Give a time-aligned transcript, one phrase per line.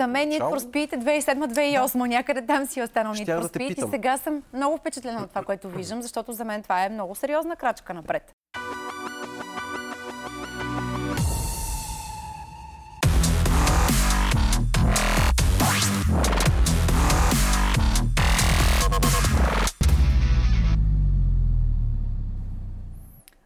[0.00, 2.06] За мен Need for Speed е 2007-2008, да.
[2.06, 5.42] някъде там си е останал for Speed да и сега съм много впечатлена от това,
[5.42, 8.32] което виждам, защото за мен това е много сериозна крачка напред.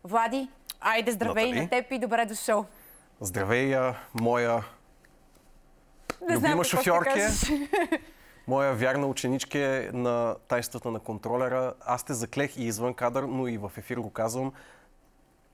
[0.05, 0.49] Влади,
[0.81, 1.61] айде здравей Натали.
[1.61, 2.67] на теб и добре дошъл.
[3.21, 3.77] Здравей,
[4.15, 4.65] моя
[6.29, 7.29] не любима шофьорке,
[8.47, 11.75] моя вярна ученичке на тайствата на контролера.
[11.81, 14.53] Аз те заклех и извън кадър, но и в ефир го казвам.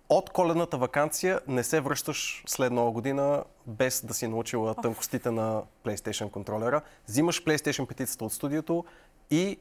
[0.08, 5.62] От коледната вакансия не се връщаш след нова година без да си научила тънкостите на
[5.84, 6.80] PlayStation контролера.
[7.08, 8.84] Взимаш PlayStation 5 от студиото
[9.30, 9.58] и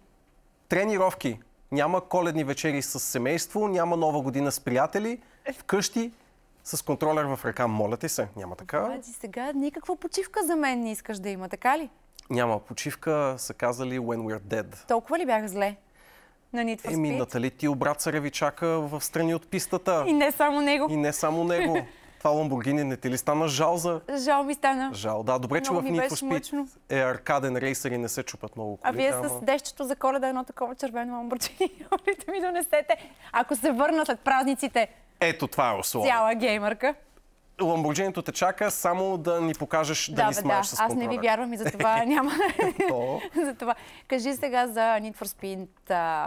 [0.69, 1.39] тренировки
[1.71, 5.21] няма коледни вечери с семейство, няма нова година с приятели,
[5.59, 6.11] вкъщи
[6.77, 7.67] с контролер в ръка.
[7.67, 8.79] Моля ти се, няма така.
[8.79, 11.89] Влади, сега никаква почивка за мен не искаш да има, така ли?
[12.29, 14.87] Няма почивка, са казали When We're Dead.
[14.87, 15.75] Толкова ли бях зле?
[16.53, 20.03] На Need for Еми, Натали, ти обрат ви чака в страни от пистата.
[20.07, 20.87] И не само него.
[20.89, 21.77] И не само него.
[22.19, 24.01] Това Ламборгини не ти ли стана жал за...
[24.17, 24.91] Жал ми стана.
[24.93, 25.39] Жал, да.
[25.39, 28.89] Добре, че в Need for Speed е аркаден рейсър и не се чупат много коли.
[28.89, 31.71] А вие с дещето за коледа едно такова червено Ламборгини
[32.25, 32.95] да ми донесете.
[33.31, 34.87] Ако се върна след празниците,
[35.21, 36.11] ето това е условие.
[36.11, 36.95] Цяла геймърка.
[37.61, 40.75] Ламборджинито те чака само да ни покажеш да, да ни смаеш да.
[40.75, 41.03] с контролера.
[41.03, 42.31] Аз не ви вярвам и за това няма.
[43.45, 43.75] за това.
[44.07, 45.67] Кажи сега за Need for Speed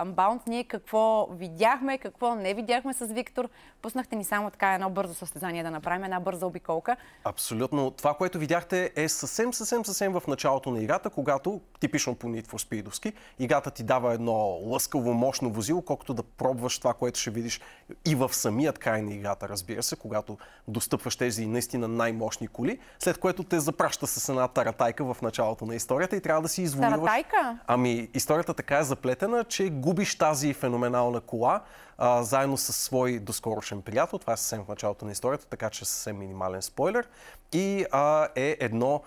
[0.05, 0.41] Unbound.
[0.47, 3.49] Ние какво видяхме, какво не видяхме с Виктор.
[3.83, 6.97] Пуснахте ни само така едно бързо състезание да направим, една бърза обиколка.
[7.25, 7.91] Абсолютно.
[7.91, 12.47] Това, което видяхте е съвсем, съвсем, съвсем в началото на играта, когато, типично по Need
[12.47, 17.31] for Speedовски, играта ти дава едно лъскаво, мощно возило, колкото да пробваш това, което ще
[17.31, 17.61] видиш
[18.05, 23.19] и в самият край на играта, разбира се, когато достъпваш тези наистина най-мощни коли, след
[23.19, 27.01] което те запраща с една таратайка в началото на историята и трябва да си извоюваш.
[27.01, 27.59] Таратайка?
[27.67, 31.61] Ами, историята така е заплетена, че губиш тази феноменална кола
[31.99, 34.19] а, заедно с свой доскорошен приятел.
[34.19, 37.09] Това е съвсем в началото на историята, така че съвсем минимален спойлер.
[37.53, 39.03] И а, е едно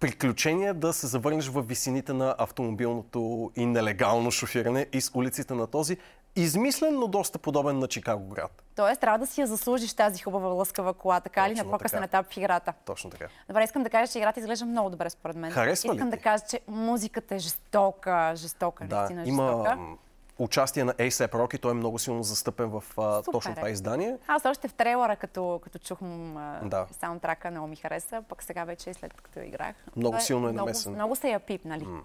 [0.00, 5.96] приключение да се завърнеш в висините на автомобилното и нелегално шофиране из улиците на този
[6.36, 8.62] измислен, но доста подобен на Чикаго град.
[8.76, 12.26] Тоест, трябва да си я заслужиш тази хубава лъскава кола, така ли, на по-късен етап
[12.32, 12.72] в играта.
[12.84, 13.26] Точно така.
[13.48, 15.50] Добре, искам да кажа, че играта изглежда много добре според мен.
[15.50, 19.42] Харесва искам ли да кажа, че музиката е жестока, жестока, да, наистина има...
[19.42, 19.78] жестока
[20.38, 21.60] участие на ASAP Rocky.
[21.60, 24.16] Той е много силно застъпен в а, точно това издание.
[24.26, 25.98] Аз още в трейлера, като, като чух
[26.62, 26.86] да.
[27.00, 29.74] саундтрака, много ми хареса, пък сега вече след като играх.
[29.96, 30.92] Много силно е намесен.
[30.92, 31.84] Много, много се я пипнали.
[31.84, 32.00] Mm.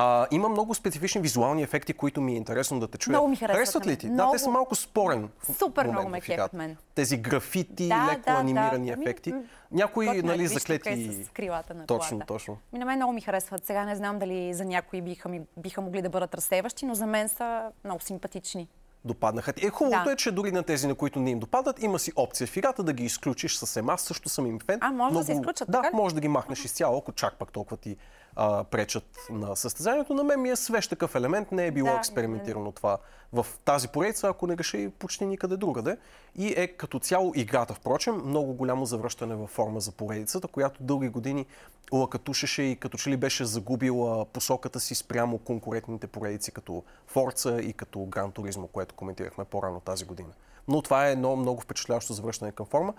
[0.00, 3.12] А, има много специфични визуални ефекти, които ми е интересно да те чуя.
[3.12, 3.56] Много ми харесват.
[3.56, 4.06] Харесват ли ти?
[4.06, 4.32] Много...
[4.32, 5.28] Да, те са малко спорен.
[5.58, 6.76] Супер много ме кефят мен.
[6.94, 8.92] Тези графити, да, леко да, анимирани да.
[8.92, 9.34] ефекти.
[9.72, 11.24] Някои, Точно, нали, заклети...
[11.24, 12.26] С крилата на точно, колата.
[12.26, 12.58] точно.
[12.72, 13.64] Ми на мен много ми харесват.
[13.64, 17.06] Сега не знам дали за някои биха, ми, биха могли да бъдат разсеващи, но за
[17.06, 18.68] мен са много симпатични
[19.04, 19.52] допаднаха.
[19.62, 20.12] Е, хубавото да.
[20.12, 22.82] е, че дори на тези, на които не им допадат, има си опция в играта
[22.82, 23.88] да ги изключиш съвсем.
[23.88, 24.78] Аз също съм им фен.
[24.82, 25.18] А, може Много...
[25.18, 25.96] да се изключат, Да, така?
[25.96, 27.96] може да ги махнеш изцяло, ако чак пак толкова ти
[28.38, 30.14] а, пречат на състезанието.
[30.14, 32.98] На мен ми е свеж такъв елемент, не е било да, експериментирано това
[33.32, 35.96] в тази поредица, ако не реши почти никъде другаде.
[36.36, 41.08] И е като цяло играта, впрочем, много голямо завръщане във форма за поредицата, която дълги
[41.08, 41.46] години
[41.92, 46.82] лакатушеше и като че ли беше загубила посоката си спрямо конкурентните поредици като
[47.14, 50.32] Forza и като Gran Turismo, което коментирахме по-рано тази година.
[50.68, 52.94] Но това е едно много впечатляващо завръщане към форма.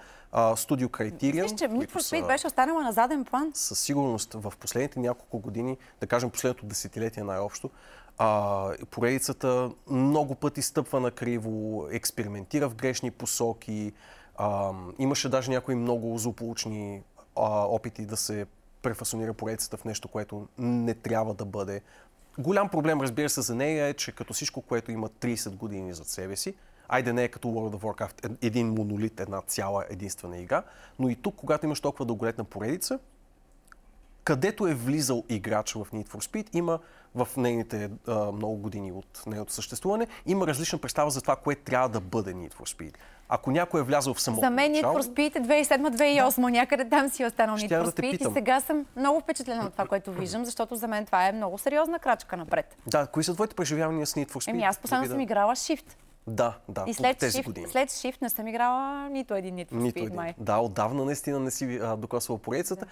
[0.56, 1.42] Студио Criterion.
[1.42, 3.52] Виж, че Need беше останала на заден план.
[3.54, 7.70] Със сигурност в последните няколко години, да кажем последното десетилетие най-общо,
[8.18, 13.94] а, поредицата много пъти стъпва на криво, експериментира в грешни посоки.
[14.38, 17.02] А, имаше даже някои много злополучни
[17.36, 18.46] а, опити да се
[18.82, 21.82] префасонира поредицата в нещо, което не трябва да бъде.
[22.38, 26.08] Голям проблем, разбира се, за нея е, че като всичко, което има 30 години зад
[26.08, 26.54] себе си,
[26.90, 30.64] айде не е като World of Warcraft, един монолит, една цяла единствена игра,
[31.00, 33.00] но и тук, когато имаш толкова дълголетна поредица,
[34.24, 36.80] където е влизал играч в Need for Speed, има
[37.16, 41.90] в нейните а, много години от нейното съществуване, има различна представа за това, кое трябва
[41.90, 42.94] да бъде Need for Speed.
[43.30, 46.50] Ако някой е влязъл в самото За мен Need for Speed е 2007-2008, да.
[46.50, 49.72] някъде там си е останал Need for Speed да и сега съм много впечатлена от
[49.72, 52.78] това, което виждам, защото за мен това е много сериозна крачка напред.
[52.88, 54.50] Да, кои са твоите преживявания с Need for Speed?
[54.50, 55.86] Еми аз последно съм играла Shift.
[56.30, 56.84] Да, да.
[56.88, 57.68] И след тези shift, години.
[57.68, 60.16] след Shift не съм играла нито един нито нито един.
[60.16, 60.34] май.
[60.38, 62.86] Да, отдавна наистина не си докосвала поредицата.
[62.86, 62.92] Да.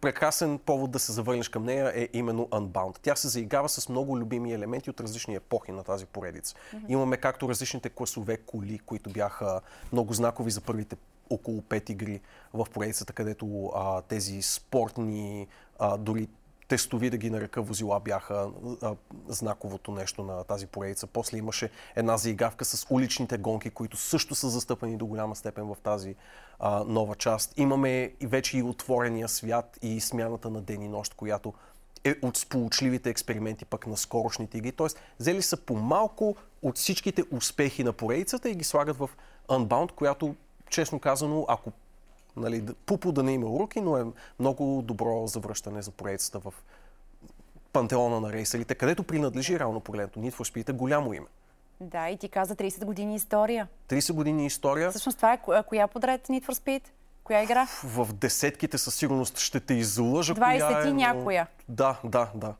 [0.00, 2.98] Прекрасен повод да се завърнеш към нея е именно Unbound.
[3.02, 6.54] Тя се заиграва с много любими елементи от различни епохи на тази поредица.
[6.54, 6.84] Mm-hmm.
[6.88, 9.60] Имаме както различните класове коли, които бяха
[9.92, 10.96] много знакови за първите
[11.30, 12.20] около 5 игри
[12.54, 15.46] в поредицата, където а, тези спортни
[15.78, 16.28] а, дори
[16.68, 18.50] тестови, да ги нарека возила, бяха
[18.82, 18.94] а,
[19.28, 21.06] знаковото нещо на тази поредица.
[21.06, 25.76] После имаше една заигавка с уличните гонки, които също са застъпени до голяма степен в
[25.82, 26.14] тази
[26.58, 27.52] а, нова част.
[27.56, 31.54] Имаме вече и отворения свят и смяната на ден и нощ, която
[32.04, 34.72] е от сполучливите експерименти пък на скорошните игри.
[34.72, 39.10] Тоест, взели са по-малко от всичките успехи на поредицата и ги слагат в
[39.48, 40.34] Unbound, която,
[40.70, 41.72] честно казано, ако
[42.36, 44.04] нали, Пупо да не има уроки, но е
[44.38, 46.54] много добро завръщане за поредицата в
[47.72, 51.26] пантеона на рейсерите, където принадлежи реално погледнато Need for Speed е голямо име.
[51.80, 53.68] Да, и ти каза 30 години история.
[53.88, 54.90] 30 години история.
[54.90, 56.82] Всъщност това е коя подред Need for Speed?
[57.24, 57.66] Коя игра?
[57.84, 60.94] В десетките със сигурност ще те излъжа 20 коя е, но...
[60.94, 61.46] някоя.
[61.68, 62.54] Да, да, да.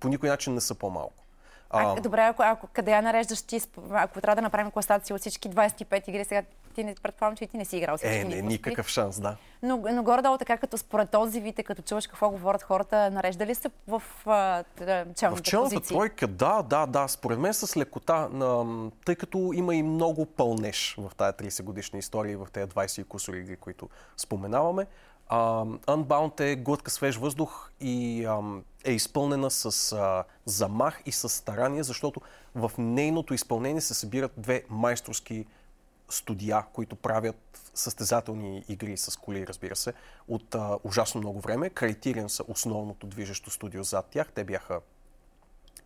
[0.00, 1.25] По никой начин не са по-малко.
[1.70, 3.60] А, а, добре, ако, ако къде я нареждаш ти,
[3.90, 6.42] ако трябва да направим класация от всички 25 игри, сега
[6.76, 8.16] ти не предполагам, че и ти не си играл всички.
[8.16, 9.36] Е, не, никакъв шанс, да.
[9.62, 13.54] Но, но горе-долу така, като според този вид, като чуваш какво говорят хората, нарежда ли
[13.54, 14.64] се в а,
[15.14, 17.08] челната В челната тройка, да, да, да.
[17.08, 21.98] Според мен с лекота, на, тъй като има и много пълнеж в тая 30 годишна
[21.98, 24.86] история и в тези 20 кусори игри, които споменаваме.
[25.30, 31.28] Uh, Unbound е глътка свеж въздух и uh, е изпълнена с uh, замах и с
[31.28, 32.20] старание, защото
[32.54, 35.46] в нейното изпълнение се събират две майсторски
[36.08, 39.92] студия, които правят състезателни игри с коли, разбира се,
[40.28, 41.70] от uh, ужасно много време.
[41.70, 44.32] Criterion са основното движещо студио зад тях.
[44.32, 44.80] Те бяха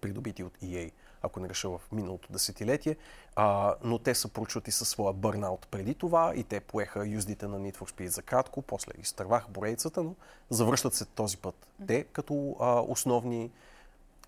[0.01, 0.91] придобити от EA
[1.23, 2.97] ако не реша в миналото десетилетие,
[3.37, 7.61] а, но те са прочути със своя бърнаут преди това и те поеха юздите на
[7.61, 10.15] Need for Speed за кратко, после изтървах борейцата, но
[10.51, 11.67] завръщат се този път.
[11.87, 13.51] Те като а, основни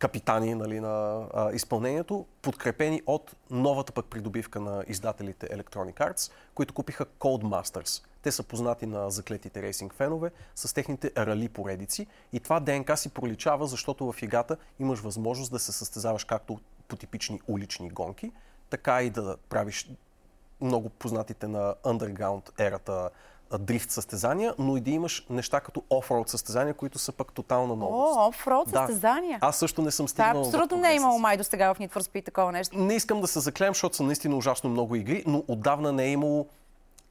[0.03, 6.75] капитани нали, на а, изпълнението, подкрепени от новата пък придобивка на издателите Electronic Arts, които
[6.75, 8.05] купиха Codemasters.
[8.23, 13.09] Те са познати на заклетите рейсинг фенове с техните рали поредици и това ДНК си
[13.09, 16.61] проличава, защото в играта имаш възможност да се състезаваш както
[16.93, 18.33] по типични улични гонки,
[18.71, 19.91] така и да правиш
[20.61, 23.11] много познатите на underground ерата
[23.59, 28.17] дрифт състезания, но и да имаш неща като офроуд състезания, които са пък тотална новост.
[28.19, 28.79] О, офроуд да.
[28.79, 29.39] състезания?
[29.41, 30.43] Аз също не съм стигнал.
[30.43, 32.79] Да, абсолютно не е имало май до сега в Need for Speed такова нещо.
[32.79, 36.13] Не искам да се заклеям, защото са наистина ужасно много игри, но отдавна не е
[36.13, 36.47] имало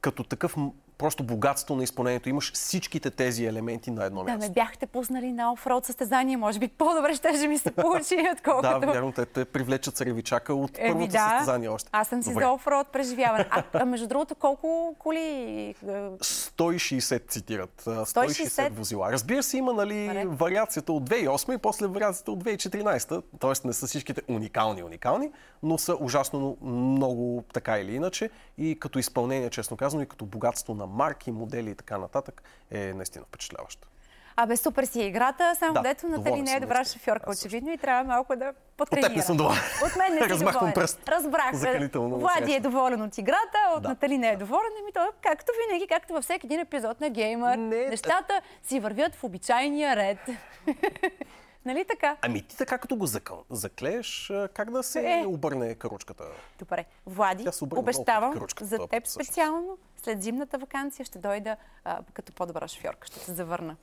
[0.00, 0.56] като такъв
[1.02, 2.28] просто богатство на изпълнението.
[2.28, 4.38] Имаш всичките тези елементи на едно място.
[4.38, 6.36] Да, ме бяхте пуснали на офроуд състезание.
[6.36, 8.80] Може би по-добре ще ми се получи, отколкото...
[8.80, 11.28] да, вярно, те, те привлечат царевичака от Еми, първото да.
[11.30, 11.88] състезание още.
[11.92, 12.44] Аз съм си добре.
[12.44, 13.46] за офроуд преживяване.
[13.50, 15.74] А, а, между другото, колко коли...
[15.82, 17.82] 160 цитират.
[17.84, 19.12] 160, 160 возила.
[19.12, 20.24] Разбира се, има нали, Добре.
[20.26, 23.22] вариацията от 2008 и после вариацията от 2014.
[23.38, 25.30] Тоест не са всичките уникални, уникални,
[25.62, 28.30] но са ужасно много така или иначе.
[28.58, 32.92] И като изпълнение, честно казано, и като богатство на марки, модели и така нататък е
[32.94, 33.88] наистина впечатляващо.
[34.36, 37.78] Абе, супер си е играта, само да, дето Натали не е добра шофьорка, очевидно, и
[37.78, 39.06] трябва малко да потренира.
[39.06, 39.58] От теб не съм доволен.
[39.84, 41.08] От мен не си Размахвам пръст.
[41.08, 41.50] Разбрах.
[41.94, 43.88] Влади е доволен от играта, от да.
[43.88, 44.70] Натали не е доволен.
[44.82, 47.86] Ами то, както винаги, както във всеки един епизод на Геймър, не...
[47.86, 50.18] нещата си вървят в обичайния ред.
[51.64, 52.16] Нали така?
[52.22, 55.26] Ами ти така като го закъл, заклееш, как да се е.
[55.26, 56.24] обърне каручката?
[56.58, 56.84] Добре.
[57.06, 63.06] Влади, обещавам за теб път, специално след зимната вакансия ще дойда а, като по-добра шофьорка.
[63.06, 63.76] Ще се завърна.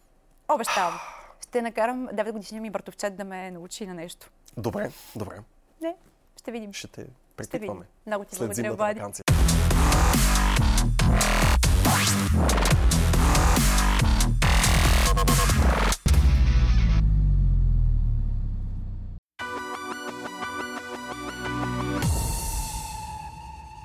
[0.48, 1.00] Обещавам.
[1.48, 4.30] Ще накарам 9 годишния ми братовчет да ме научи на нещо.
[4.58, 5.36] Добре, добре.
[5.82, 5.96] Не,
[6.40, 6.74] ще видим.
[6.74, 7.86] Ще те припитваме.
[8.08, 9.00] Много ти След благодаря, Влади.
[9.00, 9.24] Вакансия.